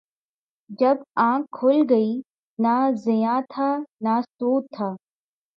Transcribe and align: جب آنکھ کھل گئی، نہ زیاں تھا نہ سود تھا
جب 0.79 0.97
آنکھ 1.21 1.47
کھل 1.51 1.77
گئی، 1.89 2.11
نہ 2.59 2.75
زیاں 3.03 3.39
تھا 3.49 3.69
نہ 4.03 4.15
سود 4.29 4.63
تھا 4.75 4.89